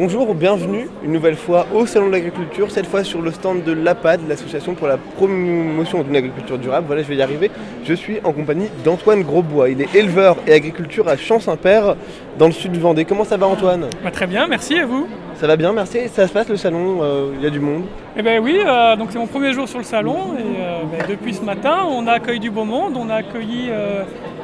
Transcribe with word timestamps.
Bonjour, 0.00 0.32
bienvenue 0.32 0.88
une 1.02 1.10
nouvelle 1.10 1.34
fois 1.34 1.66
au 1.74 1.84
Salon 1.84 2.06
de 2.06 2.12
l'Agriculture, 2.12 2.70
cette 2.70 2.86
fois 2.86 3.02
sur 3.02 3.20
le 3.20 3.32
stand 3.32 3.64
de 3.64 3.72
l'APAD, 3.72 4.20
l'association 4.28 4.74
pour 4.74 4.86
la 4.86 4.96
promotion 4.96 6.04
d'une 6.04 6.14
agriculture 6.14 6.56
durable. 6.56 6.86
Voilà, 6.86 7.02
je 7.02 7.08
vais 7.08 7.16
y 7.16 7.22
arriver. 7.22 7.50
Je 7.82 7.94
suis 7.94 8.18
en 8.22 8.32
compagnie 8.32 8.68
d'Antoine 8.84 9.24
Grosbois. 9.24 9.70
Il 9.70 9.82
est 9.82 9.92
éleveur 9.96 10.36
et 10.46 10.52
agriculture 10.52 11.08
à 11.08 11.16
Champs-Saint-Père, 11.16 11.96
dans 12.38 12.46
le 12.46 12.52
sud 12.52 12.70
du 12.70 12.78
Vendée. 12.78 13.04
Comment 13.06 13.24
ça 13.24 13.36
va 13.36 13.48
Antoine? 13.48 13.86
Bah, 14.04 14.12
Très 14.12 14.28
bien, 14.28 14.46
merci 14.46 14.78
à 14.78 14.86
vous? 14.86 15.08
Ça 15.34 15.48
va 15.48 15.56
bien, 15.56 15.72
merci. 15.72 16.08
Ça 16.08 16.28
se 16.28 16.32
passe 16.32 16.48
le 16.48 16.56
salon, 16.56 17.00
euh, 17.02 17.32
il 17.36 17.42
y 17.42 17.46
a 17.48 17.50
du 17.50 17.58
monde? 17.58 17.82
Eh 18.16 18.22
bien 18.22 18.38
oui, 18.38 18.56
euh, 18.64 18.94
donc 18.94 19.08
c'est 19.10 19.18
mon 19.18 19.26
premier 19.26 19.52
jour 19.52 19.68
sur 19.68 19.78
le 19.78 19.84
salon 19.84 20.36
et 20.38 20.60
euh, 20.60 20.82
ben, 20.92 21.06
depuis 21.08 21.34
ce 21.34 21.42
matin, 21.42 21.78
on 21.90 22.06
a 22.06 22.12
accueilli 22.12 22.38
du 22.38 22.50
beau 22.50 22.64
monde. 22.64 22.96
On 22.96 23.10
a 23.10 23.16
accueilli 23.16 23.70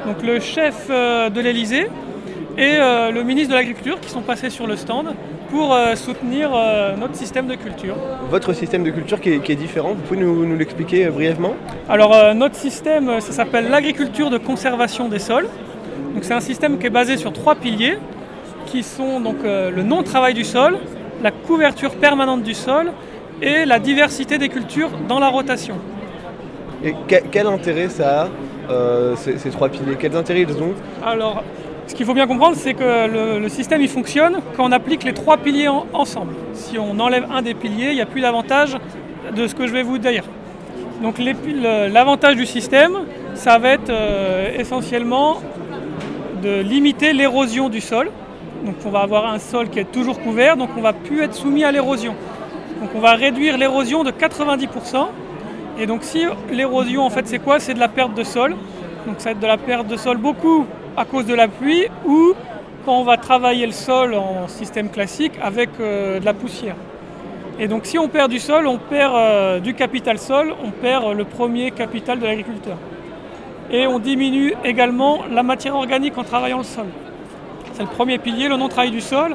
donc, 0.05 0.21
le 0.21 0.41
chef 0.41 0.89
de 0.89 1.41
l'Elysée 1.41 1.87
et 2.57 2.77
le 3.13 3.23
ministre 3.23 3.51
de 3.51 3.55
l'Agriculture 3.55 4.01
qui 4.01 4.11
sont 4.11 4.23
passés 4.23 4.51
sur 4.51 4.67
le 4.67 4.77
stand 4.77 5.15
pour 5.55 5.73
euh, 5.73 5.95
soutenir 5.95 6.51
euh, 6.53 6.97
notre 6.97 7.15
système 7.15 7.47
de 7.47 7.55
culture. 7.55 7.95
Votre 8.29 8.53
système 8.55 8.83
de 8.83 8.91
culture 8.91 9.21
qui 9.21 9.31
est, 9.31 9.55
différent, 9.55 9.91
vous 9.91 10.03
pouvez 10.03 10.19
nous, 10.21 10.57
l'expliquer 10.57 11.07
euh, 11.07 11.11
brièvement? 11.11 11.55
Alors 11.89 12.35
notre 12.35 12.57
système, 12.57 13.21
ça 13.21 13.33
s'appelle 13.33 13.69
l'agriculture 13.69 14.31
de 14.31 14.39
conservation 14.39 15.09
des 15.09 15.21
sols. 15.21 15.49
Donc 16.13 16.25
c'est 16.25 16.35
un 16.35 16.41
système 16.41 16.79
qui 16.79 16.87
est 16.87 16.91
basé 16.91 17.17
sur 17.17 17.33
trois 17.33 17.55
piliers 17.55 17.99
qui 18.67 18.83
sont 18.83 19.21
donc 19.21 19.37
le 19.45 19.83
non-travail 19.83 20.35
du 20.35 20.43
sol, 20.43 20.79
la 21.23 21.31
couverture 21.31 21.95
permanente 21.95 22.43
du 22.43 22.55
sol 22.55 22.93
et 23.43 23.65
la 23.65 23.79
diversité 23.79 24.39
des 24.39 24.49
cultures 24.49 24.91
dans 25.09 25.21
la 25.21 25.29
rotation. 25.29 25.77
Et 26.83 26.95
quel, 27.07 27.47
intérêt 27.47 27.89
ça 27.89 28.29
a, 28.69 29.17
ces, 29.17 29.51
trois 29.51 29.69
piliers? 29.69 29.97
Quels 29.99 30.17
intérêts 30.17 30.43
ils 30.49 30.63
ont? 30.63 30.75
Alors, 31.05 31.45
ce 31.87 31.95
qu'il 31.95 32.07
faut 32.07 32.15
bien 32.15 32.27
comprendre, 32.27 32.57
c'est 32.57 32.75
que 32.75 33.39
le, 33.41 33.49
système 33.49 33.83
il 33.83 33.89
fonctionne 33.89 34.41
quand 34.57 34.65
on 34.67 34.73
applique 34.73 35.05
les 35.05 35.13
trois 35.13 35.37
piliers 35.37 35.69
ensemble. 35.69 36.35
Si 36.55 36.79
on 36.79 36.99
enlève 36.99 37.27
un 37.31 37.43
des 37.43 37.55
piliers, 37.55 37.89
il 37.91 37.95
n'y 37.95 38.01
a 38.01 38.07
plus 38.07 38.21
d'avantage 38.21 38.77
de 39.37 39.47
ce 39.47 39.55
que 39.55 39.67
je 39.67 39.73
vais 39.73 39.83
vous 39.83 39.99
dire. 39.99 40.25
Donc 41.03 41.17
l'avantage 41.19 42.37
du 42.37 42.47
système, 42.47 42.93
ça 43.35 43.59
va 43.59 43.71
être 43.71 43.91
euh, 43.91 44.59
essentiellement 44.59 45.41
de 46.43 46.61
limiter 46.61 47.13
l'érosion 47.13 47.69
du 47.69 47.81
sol. 47.81 48.11
Donc 48.65 48.77
on 48.87 48.91
va 48.91 49.01
avoir 49.01 49.31
un 49.31 49.39
sol 49.39 49.69
qui 49.69 49.79
est 49.79 49.91
toujours 49.91 50.21
couvert, 50.21 50.57
donc 50.57 50.71
on 50.79 50.81
va 50.81 50.95
plus 50.95 51.23
être 51.23 51.35
soumis 51.35 51.65
à 51.65 51.73
l'érosion. 51.73 52.15
Donc 52.81 52.91
on 52.95 53.01
va 53.01 53.13
réduire 53.13 53.59
l'érosion 53.59 54.05
de 54.05 54.11
90%. 54.11 55.07
Et 55.79 55.87
donc 55.87 56.03
si 56.03 56.25
l'érosion 56.51 57.03
en 57.03 57.11
fait 57.11 57.27
c'est 57.29 57.41
quoi? 57.41 57.61
C'est 57.61 57.75
de 57.75 57.81
la 57.81 57.89
perte 57.89 58.15
de 58.15 58.25
sol. 58.25 58.57
Donc 59.07 59.17
ça 59.19 59.25
va 59.25 59.31
être 59.33 59.41
de 59.41 59.47
la 59.47 59.59
perte 59.59 59.87
de 59.87 59.97
sol 59.97 60.17
beaucoup 60.17 60.65
à 60.97 61.05
cause 61.05 61.27
de 61.27 61.35
la 61.35 61.49
pluie 61.49 61.87
ou 62.07 62.35
quand 62.85 62.99
on 62.99 63.05
va 63.05 63.17
travailler 63.17 63.67
le 63.67 63.73
sol 63.73 64.15
en 64.15 64.49
système 64.49 64.91
classique 64.91 65.33
avec 65.43 65.71
euh, 65.81 66.21
de 66.21 66.25
la 66.25 66.35
poussière. 66.35 66.77
Et 67.59 67.69
donc 67.69 67.87
si 67.87 67.99
on 67.99 68.09
perd 68.09 68.31
du 68.31 68.39
sol, 68.39 68.67
on 68.67 68.79
perd 68.79 69.15
euh, 69.15 69.61
du 69.61 69.75
capital 69.75 70.19
sol, 70.19 70.55
on 70.65 70.71
perd 70.71 71.17
le 71.17 71.25
premier 71.25 71.71
capital 71.71 72.19
de 72.19 72.27
l'agriculteur. 72.27 72.77
Et 73.71 73.87
on 73.87 73.99
diminue 73.99 74.55
également 74.65 75.21
la 75.31 75.43
matière 75.43 75.75
organique 75.75 76.19
en 76.19 76.25
travaillant 76.25 76.59
le 76.59 76.65
sol. 76.65 76.87
C'est 77.73 77.83
le 77.83 77.89
premier 77.89 78.19
pilier, 78.19 78.49
le 78.49 78.57
non-travail 78.57 78.91
du 78.91 79.01
sol. 79.01 79.35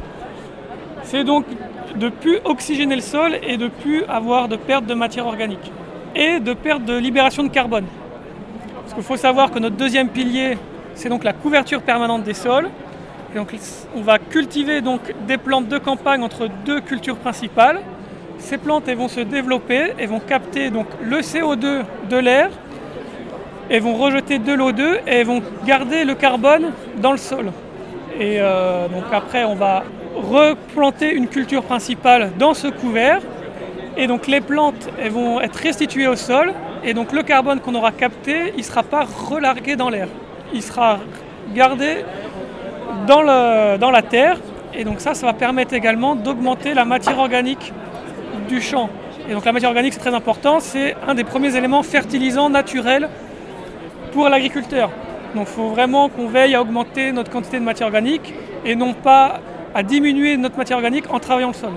C'est 1.04 1.24
donc 1.24 1.46
de 1.96 2.10
plus 2.10 2.38
oxygéner 2.46 2.96
le 2.96 3.02
sol 3.02 3.38
et 3.42 3.58
de 3.58 3.68
plus 3.68 4.04
avoir 4.06 4.48
de 4.48 4.56
perte 4.56 4.86
de 4.86 4.94
matière 4.94 5.26
organique. 5.26 5.72
Et 6.16 6.40
de 6.40 6.54
perte 6.54 6.86
de 6.86 6.98
libération 6.98 7.44
de 7.44 7.50
carbone. 7.50 7.86
Parce 8.82 8.94
qu'il 8.94 9.04
faut 9.04 9.18
savoir 9.18 9.52
que 9.52 9.60
notre 9.60 9.76
deuxième 9.76 10.10
pilier, 10.10 10.58
c'est 10.96 11.10
donc 11.10 11.24
la 11.24 11.34
couverture 11.34 11.82
permanente 11.82 12.24
des 12.24 12.34
sols. 12.34 12.70
donc, 13.36 13.56
on 13.96 14.02
va 14.02 14.20
cultiver 14.20 14.82
donc 14.82 15.02
des 15.28 15.38
plantes 15.38 15.68
de 15.68 15.78
campagne 15.78 16.24
entre 16.24 16.48
deux 16.66 16.82
cultures 16.82 17.18
principales. 17.18 17.80
Ces 18.38 18.58
plantes 18.58 18.90
vont 18.90 19.08
se 19.08 19.20
développer, 19.20 19.94
elles 19.98 20.10
vont 20.10 20.20
capter 20.20 20.70
donc 20.70 20.88
le 21.02 21.20
CO2 21.20 21.84
de 22.10 22.18
l'air, 22.18 22.50
elles 23.70 23.82
vont 23.82 23.96
rejeter 23.96 24.40
de 24.40 24.54
l'O2 24.54 25.02
et 25.08 25.24
vont 25.24 25.42
garder 25.66 26.06
le 26.06 26.16
carbone 26.16 26.72
dans 26.98 27.12
le 27.12 27.18
sol. 27.18 27.52
Et 28.20 28.38
euh, 28.40 28.88
donc 28.88 29.04
après, 29.12 29.44
on 29.44 29.56
va 29.56 29.84
replanter 30.16 31.14
une 31.14 31.28
culture 31.28 31.64
principale 31.64 32.32
dans 32.38 32.54
ce 32.54 32.68
couvert. 32.68 33.22
Et 33.96 34.08
donc 34.08 34.28
les 34.28 34.42
plantes 34.42 34.90
elles 35.02 35.12
vont 35.12 35.40
être 35.42 35.58
restituées 35.58 36.08
au 36.08 36.16
sol. 36.16 36.54
Et 36.84 36.94
donc 36.94 37.12
le 37.12 37.24
carbone 37.24 37.60
qu'on 37.60 37.76
aura 37.76 37.92
capté, 37.92 38.54
il 38.56 38.60
ne 38.60 38.64
sera 38.64 38.84
pas 38.84 39.06
relargué 39.06 39.76
dans 39.76 39.90
l'air 39.90 40.08
il 40.54 40.62
sera 40.62 41.00
gardé 41.54 42.04
dans, 43.08 43.22
la 43.22 44.02
terre. 44.02 44.38
Et 44.74 44.84
donc 44.84 45.00
ça, 45.00 45.14
ça 45.14 45.26
va 45.26 45.34
permettre 45.34 45.74
également 45.74 46.16
d'augmenter 46.16 46.74
la 46.74 46.86
matière 46.86 47.18
organique 47.20 47.74
du 48.48 48.62
champ. 48.62 48.90
Et 49.30 49.34
donc 49.34 49.46
la 49.46 49.52
matière 49.52 49.70
organique, 49.70 49.94
c'est 49.94 50.00
très 50.00 50.14
important, 50.14 50.60
c'est 50.60 50.96
un 51.08 51.14
des 51.14 51.24
premiers 51.24 51.56
éléments 51.56 51.84
fertilisants 51.84 52.50
naturels 52.50 53.10
pour 54.12 54.28
l'agriculteur. 54.30 54.90
Donc 55.36 55.48
il 55.50 55.54
faut 55.54 55.70
vraiment 55.70 56.10
qu'on 56.10 56.28
veille 56.28 56.56
à 56.56 56.62
augmenter 56.62 57.12
notre 57.12 57.32
quantité 57.32 57.60
de 57.60 57.64
matière 57.64 57.88
organique 57.88 58.34
et 58.66 58.76
non 58.76 58.94
pas 58.94 59.40
à 59.76 59.84
diminuer 59.84 60.36
notre 60.38 60.58
matière 60.58 60.78
organique 60.78 61.06
en 61.14 61.20
travaillant 61.20 61.50
le 61.50 61.54
sol. 61.54 61.74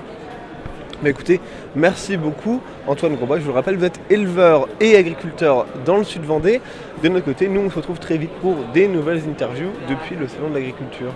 Mais 1.02 1.10
écoutez, 1.10 1.40
merci 1.74 2.16
beaucoup 2.16 2.60
Antoine 2.86 3.16
Grosbois. 3.16 3.38
Je 3.38 3.42
vous 3.42 3.50
le 3.50 3.54
rappelle, 3.54 3.76
vous 3.76 3.84
êtes 3.84 4.00
éleveur 4.08 4.68
et 4.80 4.96
agriculteur 4.96 5.66
dans 5.84 5.96
le 5.96 6.04
sud 6.04 6.22
Vendée. 6.22 6.60
De 7.02 7.08
notre 7.08 7.24
côté, 7.24 7.48
nous 7.48 7.60
on 7.60 7.70
se 7.70 7.76
retrouve 7.76 7.98
très 7.98 8.16
vite 8.16 8.30
pour 8.40 8.54
des 8.72 8.86
nouvelles 8.86 9.22
interviews 9.28 9.70
depuis 9.88 10.14
le 10.14 10.28
Salon 10.28 10.50
de 10.50 10.54
l'Agriculture. 10.54 11.12